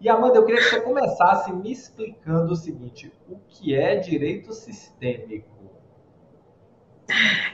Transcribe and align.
E 0.00 0.08
Amanda, 0.08 0.36
eu 0.38 0.44
queria 0.46 0.62
que 0.62 0.70
você 0.70 0.80
começasse 0.80 1.52
me 1.52 1.70
explicando 1.70 2.52
o 2.52 2.56
seguinte: 2.56 3.12
o 3.28 3.36
que 3.48 3.74
é 3.74 3.96
direito 3.96 4.52
sistêmico? 4.54 5.46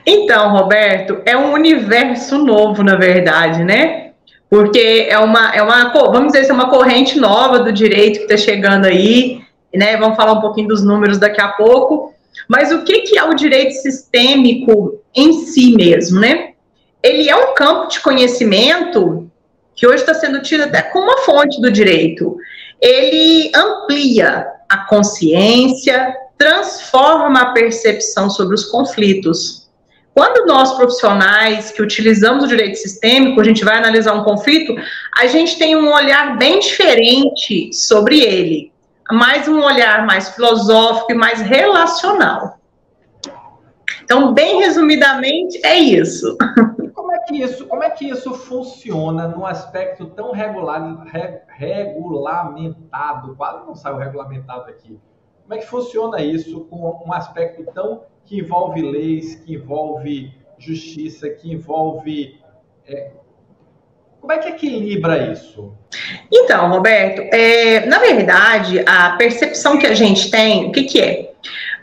Então, 0.05 0.51
Roberto, 0.51 1.21
é 1.25 1.35
um 1.35 1.51
universo 1.51 2.37
novo, 2.37 2.83
na 2.83 2.95
verdade, 2.95 3.63
né? 3.65 4.13
Porque 4.49 5.07
é 5.09 5.19
uma, 5.19 5.53
é 5.53 5.61
uma 5.61 5.91
vamos 5.91 6.31
dizer, 6.31 6.49
é 6.49 6.53
uma 6.53 6.69
corrente 6.69 7.19
nova 7.19 7.59
do 7.59 7.73
direito 7.73 8.19
que 8.19 8.33
está 8.33 8.37
chegando 8.37 8.85
aí, 8.85 9.41
né? 9.75 9.97
Vamos 9.97 10.15
falar 10.15 10.33
um 10.33 10.41
pouquinho 10.41 10.69
dos 10.69 10.83
números 10.83 11.17
daqui 11.17 11.41
a 11.41 11.49
pouco. 11.49 12.13
Mas 12.47 12.71
o 12.71 12.85
que, 12.85 13.01
que 13.01 13.17
é 13.17 13.23
o 13.25 13.33
direito 13.33 13.73
sistêmico 13.73 15.01
em 15.13 15.33
si 15.33 15.75
mesmo, 15.75 16.21
né? 16.21 16.51
Ele 17.03 17.29
é 17.29 17.35
um 17.35 17.53
campo 17.53 17.87
de 17.89 17.99
conhecimento 17.99 19.26
que 19.77 19.85
hoje 19.85 20.01
está 20.01 20.15
sendo 20.15 20.41
tido 20.41 20.63
até 20.63 20.81
como 20.81 21.05
uma 21.05 21.19
fonte 21.19 21.61
do 21.61 21.71
direito. 21.71 22.35
Ele 22.81 23.51
amplia 23.55 24.47
a 24.67 24.77
consciência, 24.85 26.13
transforma 26.35 27.41
a 27.41 27.51
percepção 27.53 28.27
sobre 28.27 28.55
os 28.55 28.65
conflitos. 28.65 29.69
Quando 30.15 30.47
nós, 30.47 30.73
profissionais 30.73 31.69
que 31.69 31.81
utilizamos 31.81 32.43
o 32.43 32.47
direito 32.47 32.75
sistêmico, 32.75 33.39
a 33.39 33.43
gente 33.43 33.63
vai 33.63 33.77
analisar 33.77 34.13
um 34.13 34.23
conflito, 34.23 34.75
a 35.15 35.27
gente 35.27 35.59
tem 35.59 35.75
um 35.75 35.93
olhar 35.93 36.37
bem 36.39 36.59
diferente 36.59 37.71
sobre 37.71 38.21
ele, 38.21 38.71
mais 39.11 39.47
um 39.47 39.61
olhar 39.61 40.07
mais 40.07 40.29
filosófico 40.29 41.11
e 41.11 41.15
mais 41.15 41.39
relacional. 41.39 42.57
Então, 44.03 44.33
bem 44.33 44.59
resumidamente, 44.59 45.59
é 45.63 45.77
isso. 45.77 46.35
É 47.27 47.33
que 47.33 47.43
isso, 47.43 47.67
como 47.67 47.83
é 47.83 47.89
que 47.89 48.09
isso 48.09 48.33
funciona 48.33 49.27
num 49.27 49.45
aspecto 49.45 50.05
tão 50.05 50.31
regular, 50.31 51.03
re, 51.05 51.41
regulamentado? 51.47 53.35
Quase 53.35 53.65
não 53.65 53.75
sai 53.75 53.93
o 53.93 53.97
regulamentado 53.97 54.69
aqui 54.69 54.99
como 55.47 55.57
é 55.57 55.63
que 55.63 55.69
funciona 55.69 56.21
isso 56.21 56.65
com 56.65 57.01
um 57.07 57.13
aspecto 57.13 57.63
tão 57.73 58.03
que 58.25 58.39
envolve 58.39 58.81
leis, 58.81 59.35
que 59.35 59.53
envolve 59.53 60.33
justiça, 60.57 61.29
que 61.29 61.49
envolve. 61.49 62.37
É... 62.85 63.11
como 64.19 64.33
é 64.33 64.39
que 64.39 64.49
equilibra 64.49 65.31
isso? 65.31 65.73
Então, 66.29 66.69
Roberto, 66.69 67.21
é, 67.33 67.85
na 67.85 67.99
verdade, 67.99 68.83
a 68.85 69.11
percepção 69.11 69.79
que 69.79 69.87
a 69.87 69.93
gente 69.93 70.29
tem, 70.29 70.67
o 70.67 70.71
que, 70.73 70.83
que 70.83 71.01
é? 71.01 71.26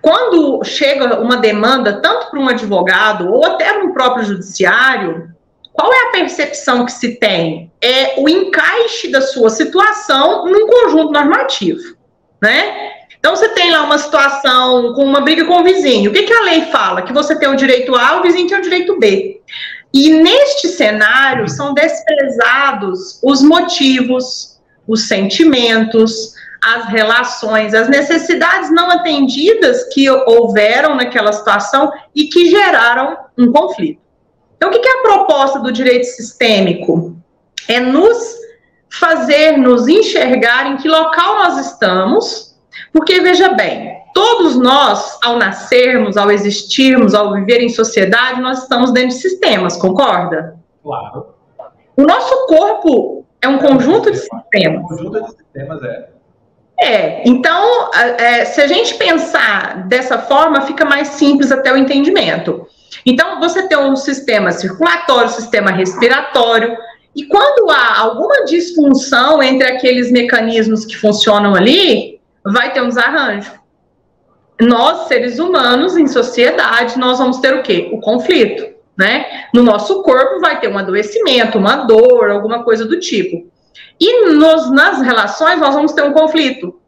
Quando 0.05 0.62
chega 0.64 1.19
uma 1.19 1.38
demanda, 1.38 1.94
tanto 2.02 2.28
para 2.28 2.38
um 2.38 2.47
advogado 2.47 3.33
ou 3.33 3.42
até 3.47 3.72
para 3.72 3.84
um 3.84 3.94
próprio 3.94 4.22
judiciário, 4.22 5.30
qual 5.72 5.91
é 5.91 6.08
a 6.08 6.12
percepção 6.12 6.84
que 6.84 6.92
se 6.92 7.19
tem? 7.19 7.72
É 7.80 8.20
o 8.20 8.28
encaixe 8.28 9.10
da 9.10 9.22
sua 9.22 9.48
situação 9.48 10.44
num 10.44 10.66
conjunto 10.66 11.10
normativo, 11.10 11.97
né? 12.38 12.91
Então, 13.19 13.34
você 13.34 13.48
tem 13.48 13.70
lá 13.70 13.82
uma 13.82 13.97
situação 13.97 14.92
com 14.92 15.05
uma 15.06 15.22
briga 15.22 15.47
com 15.47 15.62
o 15.62 15.64
vizinho. 15.64 16.10
O 16.10 16.12
que, 16.12 16.25
que 16.25 16.34
a 16.34 16.42
lei 16.42 16.66
fala? 16.66 17.00
Que 17.00 17.12
você 17.14 17.38
tem 17.38 17.48
o 17.48 17.56
direito 17.56 17.97
A, 17.97 18.19
o 18.19 18.22
vizinho 18.22 18.47
tem 18.47 18.58
o 18.58 18.62
direito 18.62 18.98
B. 18.98 19.41
E 19.94 20.10
neste 20.10 20.69
cenário 20.69 21.48
são 21.48 21.72
desprezados 21.72 23.19
os 23.22 23.41
motivos, 23.41 24.60
os 24.86 25.08
sentimentos, 25.08 26.34
as 26.64 26.86
relações, 26.86 27.74
as 27.74 27.88
necessidades 27.88 28.70
não 28.72 28.90
atendidas 28.90 29.84
que 29.92 30.08
houveram 30.08 30.94
naquela 30.96 31.32
situação 31.32 31.92
e 32.14 32.24
que 32.24 32.48
geraram 32.50 33.18
um 33.36 33.52
conflito. 33.52 34.00
Então, 34.56 34.70
o 34.70 34.72
que 34.72 34.88
é 34.88 35.00
a 35.00 35.02
proposta 35.02 35.58
do 35.60 35.70
direito 35.70 36.06
sistêmico? 36.06 37.16
É 37.68 37.80
nos 37.80 38.42
fazer 38.88 39.58
nos 39.58 39.88
enxergar 39.88 40.66
em 40.66 40.76
que 40.76 40.88
local 40.88 41.34
nós 41.34 41.66
estamos 41.66 42.54
porque, 42.92 43.20
veja 43.20 43.52
bem, 43.54 43.98
todos 44.14 44.56
nós, 44.56 45.18
ao 45.22 45.36
nascermos, 45.36 46.16
ao 46.16 46.30
existirmos, 46.30 47.14
ao 47.14 47.32
viver 47.32 47.60
em 47.60 47.68
sociedade, 47.68 48.40
nós 48.40 48.62
estamos 48.62 48.92
dentro 48.92 49.10
de 49.10 49.20
sistemas, 49.20 49.76
concorda? 49.76 50.56
Claro. 50.82 51.34
O 51.97 52.03
nosso 52.03 52.47
corpo 52.47 53.24
é 53.41 53.48
um 53.48 53.58
conjunto 53.58 54.10
de 54.10 54.19
sistemas. 54.19 54.84
Um 54.84 54.88
conjunto 54.88 55.22
de 55.22 55.30
sistemas, 55.36 55.82
é. 55.82 56.13
É, 56.84 57.22
então, 57.27 57.91
é, 57.95 58.45
se 58.45 58.61
a 58.61 58.67
gente 58.67 58.95
pensar 58.97 59.89
dessa 59.89 60.19
forma, 60.19 60.61
fica 60.67 60.84
mais 60.84 61.09
simples 61.09 61.50
até 61.50 61.72
o 61.72 61.78
entendimento. 61.78 62.67
Então, 63.06 63.41
você 63.41 63.67
tem 63.67 63.78
um 63.78 63.97
sistema 63.97 64.53
circulatório, 64.53 65.31
sistema 65.31 65.71
respiratório, 65.71 66.77
e 67.17 67.25
quando 67.25 67.71
há 67.71 68.00
alguma 68.00 68.45
disfunção 68.45 69.43
entre 69.43 69.67
aqueles 69.67 70.12
mecanismos 70.12 70.84
que 70.84 70.95
funcionam 70.95 71.55
ali, 71.55 72.21
vai 72.45 72.71
ter 72.75 72.83
um 72.83 72.89
desarranjo. 72.89 73.53
Nós, 74.61 75.09
seres 75.09 75.39
humanos, 75.39 75.97
em 75.97 76.06
sociedade, 76.06 76.99
nós 76.99 77.19
vamos 77.19 77.39
ter 77.39 77.55
o 77.55 77.62
quê? 77.62 77.89
O 77.93 78.01
conflito, 78.01 78.62
né? 78.95 79.47
No 79.55 79.62
nosso 79.62 80.03
corpo 80.03 80.39
vai 80.39 80.61
ter 80.61 80.69
um 80.69 80.77
adoecimento, 80.77 81.56
uma 81.56 81.77
dor, 81.77 82.31
alguma 82.31 82.62
coisa 82.62 82.84
do 82.84 83.01
tipo. 83.01 83.53
E 84.00 84.32
nos, 84.32 84.71
nas 84.71 85.00
relações 85.00 85.59
nós 85.59 85.75
vamos 85.75 85.93
ter 85.93 86.03
um 86.03 86.12
conflito. 86.12 86.81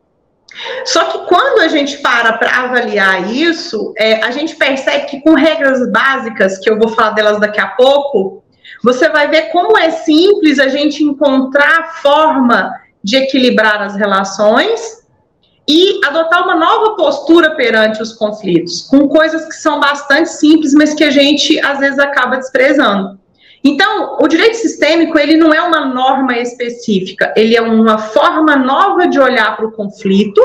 Só 0.85 1.05
que 1.05 1.19
quando 1.27 1.61
a 1.61 1.69
gente 1.69 1.99
para 1.99 2.35
para 2.35 2.65
avaliar 2.65 3.31
isso, 3.31 3.93
é, 3.97 4.23
a 4.23 4.31
gente 4.31 4.57
percebe 4.57 5.07
que 5.07 5.21
com 5.21 5.35
regras 5.35 5.91
básicas, 5.91 6.59
que 6.59 6.71
eu 6.71 6.79
vou 6.79 6.89
falar 6.89 7.11
delas 7.11 7.39
daqui 7.39 7.61
a 7.61 7.69
pouco, 7.69 8.43
você 8.83 9.09
vai 9.09 9.29
ver 9.29 9.51
como 9.51 9.77
é 9.77 9.91
simples 9.91 10.59
a 10.59 10.69
gente 10.69 11.03
encontrar 11.03 12.01
forma 12.01 12.73
de 13.03 13.17
equilibrar 13.17 13.83
as 13.83 13.97
relações 13.97 15.05
e 15.69 16.01
adotar 16.05 16.45
uma 16.45 16.55
nova 16.55 16.95
postura 16.95 17.51
perante 17.57 18.01
os 18.01 18.13
conflitos, 18.13 18.83
com 18.83 19.09
coisas 19.09 19.45
que 19.47 19.55
são 19.55 19.81
bastante 19.81 20.31
simples, 20.31 20.73
mas 20.73 20.95
que 20.95 21.03
a 21.03 21.11
gente 21.11 21.59
às 21.61 21.81
vezes 21.81 21.99
acaba 21.99 22.37
desprezando. 22.37 23.19
Então, 23.67 24.17
o 24.21 24.29
direito 24.29 24.59
sistêmico, 24.59 25.19
ele 25.19 25.37
não 25.37 25.53
é 25.53 25.61
uma 25.61 25.87
norma 25.87 26.39
específica, 26.39 27.35
ele 27.37 27.57
é 27.57 27.61
uma 27.61 27.99
forma 27.99 28.55
nova 28.55 29.09
de 29.09 29.19
olhar 29.19 29.57
para 29.57 29.67
o 29.67 29.73
conflito, 29.73 30.41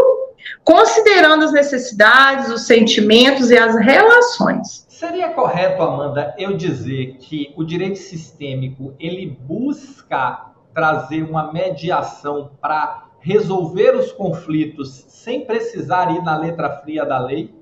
considerando 0.64 1.46
as 1.46 1.52
necessidades, 1.52 2.50
os 2.50 2.66
sentimentos 2.66 3.52
e 3.52 3.58
as 3.59 3.76
relações. 3.76 4.88
Seria 4.90 5.30
correto, 5.30 5.84
Amanda, 5.84 6.34
eu 6.36 6.58
dizer 6.58 7.18
que 7.20 7.54
o 7.56 7.64
direito 7.64 8.00
sistêmico, 8.00 8.96
ele 9.00 9.28
busca 9.28 10.48
trazer 10.74 11.22
uma 11.22 11.53
mediação 11.53 12.50
para 12.59 13.03
resolver 13.20 13.96
os 13.96 14.12
conflitos 14.12 15.06
sem 15.09 15.46
precisar 15.46 16.12
ir 16.12 16.24
na 16.24 16.36
letra 16.36 16.78
fria 16.78 17.06
da 17.06 17.20
lei? 17.20 17.53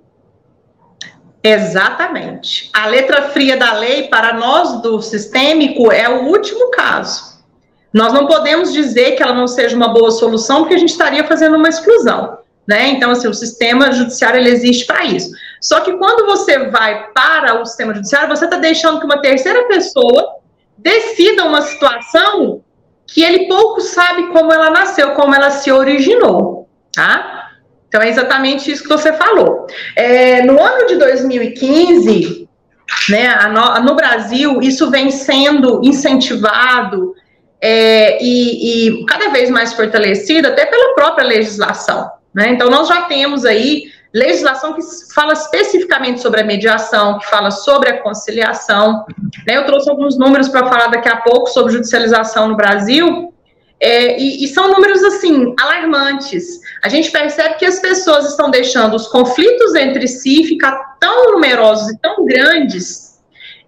Exatamente. 1.44 2.70
A 2.74 2.88
letra 2.88 3.30
fria 3.30 3.56
da 3.56 3.74
lei, 3.74 4.08
para 4.08 4.34
nós 4.34 4.82
do 4.82 5.02
sistêmico, 5.02 5.92
é 5.92 6.10
o 6.10 6.26
último 6.26 6.70
caso. 6.72 7.40
Nós 7.94 8.14
não 8.14 8.28
podemos 8.28 8.72
dizer 8.74 9.16
que 9.16 9.24
ela 9.24 9.34
não 9.34 9.48
seja 9.48 9.76
uma 9.76 9.88
boa 9.88 10.12
solução, 10.12 10.60
porque 10.60 10.76
a 10.76 10.78
gente 10.78 10.92
estaria 10.92 11.24
fazendo 11.24 11.56
uma 11.56 11.70
exclusão. 11.70 12.40
Né? 12.68 12.90
Então, 12.90 13.10
assim, 13.12 13.28
o 13.28 13.34
sistema 13.34 13.92
judiciário 13.92 14.40
ele 14.40 14.52
existe 14.52 14.86
para 14.86 15.04
isso. 15.04 15.32
Só 15.60 15.80
que 15.80 15.94
quando 15.94 16.26
você 16.26 16.70
vai 16.70 17.08
para 17.14 17.60
o 17.60 17.66
sistema 17.66 17.96
judiciário, 17.96 18.30
você 18.30 18.46
está 18.46 18.58
deixando 18.58 19.00
que 19.00 19.06
uma 19.06 19.22
terceira 19.22 19.64
pessoa 19.68 20.36
decida 20.78 21.46
uma 21.46 21.62
situação 21.62 22.62
que 23.08 23.24
ele 23.24 23.48
pouco 23.48 23.82
sabe 23.82 24.28
como 24.28 24.54
ela 24.54 24.70
nasceu, 24.70 25.12
como 25.12 25.34
ela 25.34 25.50
se 25.50 25.72
originou, 25.72 26.70
tá? 26.94 27.39
Então 27.90 28.02
é 28.02 28.08
exatamente 28.08 28.72
isso 28.72 28.84
que 28.84 28.90
você 28.90 29.12
falou. 29.14 29.66
É, 29.96 30.44
no 30.44 30.62
ano 30.62 30.86
de 30.86 30.96
2015, 30.96 32.48
né, 33.10 33.36
no, 33.48 33.84
no, 33.84 33.96
Brasil, 33.96 34.62
isso 34.62 34.90
vem 34.92 35.10
sendo 35.10 35.82
incentivado 35.84 37.16
é, 37.62 38.24
e, 38.24 39.02
e, 39.02 39.06
cada 39.06 39.30
vez 39.30 39.50
mais 39.50 39.74
fortalecido 39.74 40.48
até 40.48 40.68
pela 40.68 40.94
própria 40.94 41.28
legislação. 41.28 42.10
Né? 42.34 42.52
Então 42.52 42.70
nós 42.70 42.88
já 42.88 43.02
temos 43.04 43.44
aí 43.44 43.86
legislação 44.14 44.74
que 44.74 44.82
fala 45.14 45.34
especificamente 45.34 46.22
sobre 46.22 46.42
a 46.42 46.44
mediação, 46.44 47.18
que 47.20 47.28
fala 47.28 47.50
sobre 47.50 47.90
a 47.90 48.02
conciliação. 48.02 49.06
Né? 49.48 49.58
Eu 49.58 49.66
trouxe 49.66 49.90
alguns 49.90 50.18
números 50.18 50.48
para 50.48 50.68
falar 50.68 50.88
daqui 50.88 51.10
a 51.10 51.18
pouco 51.18 51.48
sobre 51.48 51.74
judicialização 51.74 52.48
no 52.48 52.56
Brasil, 52.56 53.29
é, 53.82 54.20
e, 54.20 54.44
e, 54.44 54.48
são 54.48 54.72
números 54.72 55.04
assim 55.04 55.54
alarmantes. 55.60 56.60
A 56.84 56.90
gente 56.90 57.12
percebe 57.12 57.56
que 57.56 57.66
as 57.66 57.80
pessoas 57.80 58.30
estão 58.30 58.52
deixando 58.52 58.96
os 58.96 59.08
conflitos 59.08 59.74
entre 59.76 60.08
si 60.08 60.44
ficar 60.44 60.98
tão 61.00 61.32
numerosos 61.32 61.90
e 61.90 61.98
tão 62.00 62.26
grandes, 62.26 63.10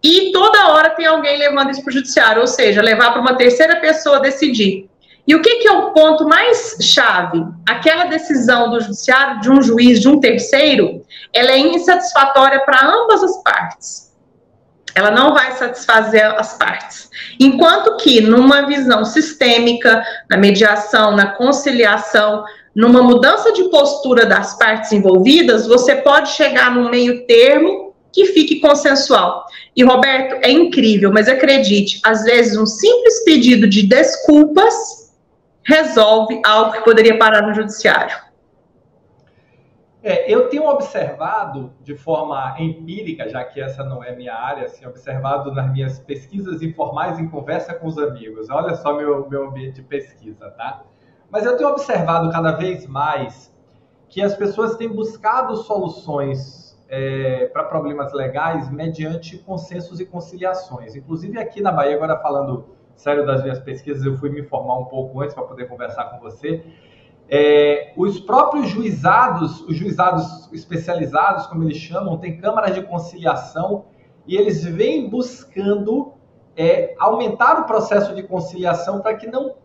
e 0.03 0.31
toda 0.31 0.69
hora 0.69 0.89
tem 0.91 1.05
alguém 1.05 1.37
levando 1.37 1.69
isso 1.69 1.83
para 1.83 1.91
o 1.91 1.93
judiciário, 1.93 2.41
ou 2.41 2.47
seja, 2.47 2.81
levar 2.81 3.11
para 3.11 3.21
uma 3.21 3.35
terceira 3.35 3.75
pessoa 3.75 4.19
decidir. 4.19 4.89
E 5.27 5.35
o 5.35 5.41
que, 5.41 5.57
que 5.57 5.67
é 5.67 5.71
o 5.71 5.91
ponto 5.91 6.27
mais 6.27 6.77
chave? 6.81 7.45
Aquela 7.69 8.05
decisão 8.05 8.71
do 8.71 8.81
judiciário, 8.81 9.39
de 9.39 9.51
um 9.51 9.61
juiz, 9.61 9.99
de 9.99 10.09
um 10.09 10.19
terceiro, 10.19 11.05
ela 11.31 11.51
é 11.51 11.59
insatisfatória 11.59 12.59
para 12.65 12.83
ambas 12.83 13.23
as 13.23 13.43
partes. 13.43 14.10
Ela 14.95 15.11
não 15.11 15.33
vai 15.33 15.51
satisfazer 15.53 16.25
as 16.37 16.57
partes. 16.57 17.09
Enquanto 17.39 17.97
que, 17.97 18.21
numa 18.21 18.65
visão 18.65 19.05
sistêmica, 19.05 20.03
na 20.29 20.37
mediação, 20.37 21.15
na 21.15 21.27
conciliação, 21.27 22.43
numa 22.75 23.01
mudança 23.01 23.51
de 23.51 23.65
postura 23.69 24.25
das 24.25 24.57
partes 24.57 24.91
envolvidas, 24.91 25.67
você 25.67 25.95
pode 25.95 26.29
chegar 26.31 26.71
num 26.71 26.89
meio 26.89 27.25
termo 27.25 27.93
que 28.13 28.25
fique 28.25 28.59
consensual. 28.59 29.45
E, 29.75 29.83
Roberto, 29.83 30.35
é 30.41 30.51
incrível, 30.51 31.11
mas 31.11 31.27
acredite, 31.29 31.99
às 32.03 32.23
vezes 32.23 32.57
um 32.57 32.65
simples 32.65 33.23
pedido 33.23 33.67
de 33.67 33.83
desculpas 33.83 34.73
resolve 35.63 36.41
algo 36.45 36.73
que 36.73 36.83
poderia 36.83 37.17
parar 37.17 37.43
no 37.43 37.53
judiciário. 37.53 38.30
É, 40.03 40.31
eu 40.33 40.49
tenho 40.49 40.67
observado 40.67 41.73
de 41.81 41.95
forma 41.95 42.55
empírica, 42.59 43.29
já 43.29 43.43
que 43.43 43.61
essa 43.61 43.83
não 43.83 44.03
é 44.03 44.15
minha 44.15 44.33
área, 44.33 44.65
assim, 44.65 44.85
observado 44.85 45.53
nas 45.53 45.71
minhas 45.71 45.99
pesquisas 45.99 46.63
informais 46.63 47.19
em 47.19 47.29
conversa 47.29 47.75
com 47.75 47.85
os 47.87 47.99
amigos. 47.99 48.49
Olha 48.49 48.73
só 48.75 48.93
meu, 48.93 49.29
meu 49.29 49.47
ambiente 49.47 49.75
de 49.75 49.83
pesquisa, 49.83 50.49
tá? 50.51 50.81
Mas 51.29 51.45
eu 51.45 51.55
tenho 51.55 51.69
observado 51.69 52.31
cada 52.31 52.51
vez 52.51 52.87
mais 52.87 53.55
que 54.09 54.21
as 54.21 54.35
pessoas 54.35 54.75
têm 54.75 54.89
buscado 54.89 55.55
soluções 55.57 56.77
é, 56.89 57.45
para 57.53 57.63
problemas 57.63 58.11
legais 58.11 58.69
mediante 58.71 59.37
consensos 59.37 59.99
e 59.99 60.05
conciliações. 60.05 60.95
Inclusive 60.95 61.39
aqui 61.39 61.61
na 61.61 61.71
Bahia, 61.71 61.95
agora 61.95 62.17
falando 62.17 62.65
sério 62.95 63.25
das 63.25 63.41
minhas 63.41 63.59
pesquisas, 63.59 64.03
eu 64.03 64.17
fui 64.17 64.29
me 64.29 64.41
informar 64.41 64.79
um 64.79 64.85
pouco 64.85 65.21
antes 65.21 65.33
para 65.33 65.43
poder 65.43 65.67
conversar 65.69 66.05
com 66.05 66.19
você. 66.19 66.63
É, 67.33 67.93
os 67.95 68.19
próprios 68.19 68.67
juizados, 68.67 69.61
os 69.61 69.77
juizados 69.77 70.51
especializados, 70.51 71.47
como 71.47 71.63
eles 71.63 71.77
chamam, 71.77 72.17
têm 72.17 72.37
câmaras 72.37 72.75
de 72.75 72.81
conciliação 72.81 73.85
e 74.27 74.35
eles 74.35 74.65
vêm 74.65 75.09
buscando 75.09 76.11
é, 76.57 76.93
aumentar 76.99 77.61
o 77.61 77.63
processo 77.63 78.13
de 78.13 78.23
conciliação 78.23 78.99
para 78.99 79.15
que 79.15 79.27
não, 79.27 79.55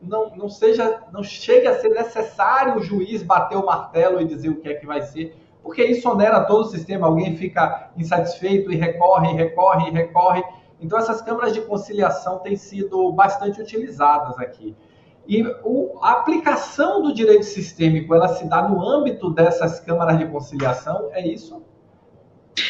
não, 0.00 0.34
não 0.34 0.48
seja, 0.48 1.02
não 1.12 1.22
chegue 1.22 1.66
a 1.66 1.78
ser 1.78 1.90
necessário 1.90 2.76
o 2.76 2.82
juiz 2.82 3.22
bater 3.22 3.58
o 3.58 3.66
martelo 3.66 4.18
e 4.18 4.24
dizer 4.24 4.48
o 4.48 4.56
que 4.56 4.70
é 4.70 4.74
que 4.74 4.86
vai 4.86 5.02
ser, 5.02 5.36
porque 5.62 5.84
isso 5.84 6.08
onera 6.08 6.44
todo 6.44 6.62
o 6.62 6.70
sistema, 6.70 7.06
alguém 7.06 7.36
fica 7.36 7.90
insatisfeito 7.98 8.72
e 8.72 8.76
recorre, 8.76 9.34
recorre, 9.34 9.90
recorre. 9.90 10.42
Então 10.80 10.98
essas 10.98 11.20
câmaras 11.20 11.52
de 11.52 11.60
conciliação 11.60 12.38
têm 12.38 12.56
sido 12.56 13.12
bastante 13.12 13.60
utilizadas 13.60 14.38
aqui. 14.38 14.74
E 15.26 15.42
o, 15.62 15.98
a 16.02 16.12
aplicação 16.12 17.02
do 17.02 17.14
direito 17.14 17.44
sistêmico, 17.44 18.14
ela 18.14 18.28
se 18.28 18.48
dá 18.48 18.68
no 18.68 18.84
âmbito 18.84 19.30
dessas 19.30 19.80
câmaras 19.80 20.18
de 20.18 20.26
conciliação, 20.26 21.08
é 21.12 21.26
isso? 21.26 21.62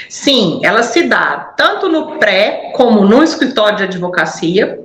Sim, 0.09 0.61
ela 0.63 0.83
se 0.83 1.05
dá 1.05 1.55
tanto 1.57 1.89
no 1.89 2.19
pré 2.19 2.73
como 2.75 3.05
no 3.05 3.23
escritório 3.23 3.79
de 3.79 3.85
advocacia, 3.85 4.85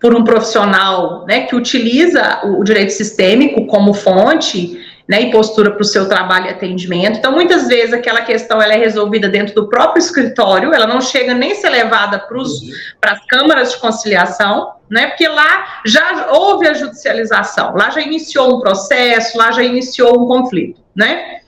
por 0.00 0.14
um 0.14 0.24
profissional 0.24 1.24
né, 1.26 1.42
que 1.42 1.54
utiliza 1.54 2.40
o 2.44 2.62
direito 2.64 2.92
sistêmico 2.92 3.66
como 3.66 3.94
fonte 3.94 4.78
né, 5.08 5.22
e 5.22 5.30
postura 5.30 5.70
para 5.70 5.82
o 5.82 5.84
seu 5.84 6.08
trabalho 6.08 6.46
e 6.46 6.50
atendimento. 6.50 7.18
Então, 7.18 7.32
muitas 7.32 7.68
vezes 7.68 7.92
aquela 7.92 8.22
questão 8.22 8.60
ela 8.60 8.72
é 8.74 8.78
resolvida 8.78 9.28
dentro 9.28 9.54
do 9.54 9.68
próprio 9.68 10.00
escritório, 10.00 10.72
ela 10.72 10.86
não 10.86 11.00
chega 11.00 11.34
nem 11.34 11.52
a 11.52 11.54
ser 11.56 11.70
levada 11.70 12.18
para 12.18 13.12
as 13.12 13.26
câmaras 13.26 13.72
de 13.72 13.78
conciliação, 13.78 14.72
né, 14.88 15.08
porque 15.08 15.28
lá 15.28 15.80
já 15.84 16.28
houve 16.30 16.66
a 16.66 16.74
judicialização, 16.74 17.74
lá 17.74 17.90
já 17.90 18.00
iniciou 18.00 18.56
um 18.56 18.60
processo, 18.60 19.36
lá 19.36 19.52
já 19.52 19.62
iniciou 19.62 20.22
um 20.22 20.26
conflito, 20.26 20.80
né? 20.94 21.40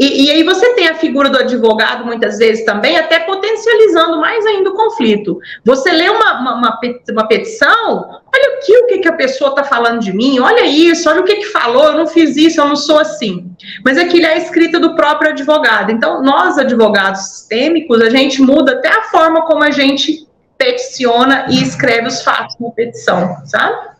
E, 0.00 0.24
e, 0.24 0.30
aí 0.30 0.42
você 0.42 0.72
tem 0.72 0.88
a 0.88 0.94
figura 0.94 1.28
do 1.28 1.36
advogado, 1.36 2.06
muitas 2.06 2.38
vezes 2.38 2.64
também, 2.64 2.96
até 2.96 3.20
potencializando 3.20 4.18
mais 4.18 4.46
ainda 4.46 4.70
o 4.70 4.74
conflito. 4.74 5.38
Você 5.62 5.92
lê 5.92 6.08
uma, 6.08 6.40
uma, 6.40 6.80
uma 7.10 7.28
petição, 7.28 8.22
olha 8.34 8.56
aqui 8.56 8.78
o 8.78 8.86
que, 8.86 8.98
que 9.00 9.08
a 9.08 9.12
pessoa 9.12 9.50
está 9.50 9.62
falando 9.62 10.00
de 10.00 10.10
mim, 10.10 10.40
olha 10.40 10.64
isso, 10.64 11.06
olha 11.06 11.20
o 11.20 11.24
que, 11.24 11.36
que 11.36 11.46
falou, 11.48 11.84
eu 11.84 11.92
não 11.92 12.06
fiz 12.06 12.34
isso, 12.34 12.58
eu 12.58 12.66
não 12.66 12.76
sou 12.76 12.98
assim. 12.98 13.52
Mas 13.84 13.98
aquilo 13.98 14.24
é 14.24 14.32
a 14.32 14.38
escrita 14.38 14.80
do 14.80 14.96
próprio 14.96 15.32
advogado. 15.32 15.92
Então, 15.92 16.22
nós, 16.22 16.56
advogados 16.56 17.20
sistêmicos, 17.20 18.00
a 18.00 18.08
gente 18.08 18.40
muda 18.40 18.72
até 18.72 18.88
a 18.88 19.02
forma 19.02 19.42
como 19.42 19.62
a 19.62 19.70
gente 19.70 20.26
peticiona 20.56 21.44
e 21.50 21.62
escreve 21.62 22.08
os 22.08 22.22
fatos 22.22 22.56
na 22.58 22.70
petição, 22.70 23.36
sabe? 23.44 23.90